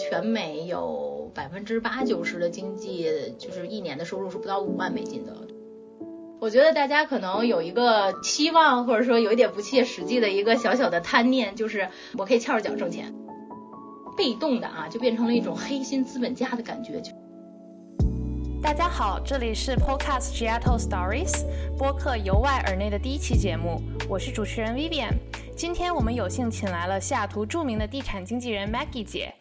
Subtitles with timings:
[0.00, 5.36] 全美有百分之八九十的经济就是一年的收入是不到五万美金的。
[6.40, 13.14] 我觉得大家可能有一个期望，或者说有一点不切实际的一个小小的贪念，就是我可以翘着脚挣钱，
[14.16, 16.98] 被动的啊，就变成了一种黑心资本家的感觉。
[17.02, 17.12] 就
[18.62, 21.44] 大家好，这里是 Podcast Seattle Stories
[21.76, 25.12] 播客由外而内的第一期节目，我是主持人 Vivian。
[25.54, 29.34] 今天我们有幸请来了西雅图著名的地产经纪人 Maggie 姐，